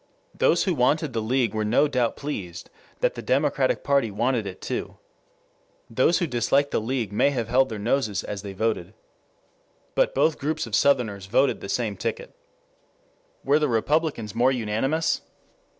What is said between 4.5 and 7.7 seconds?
too. Those who disliked the League may have held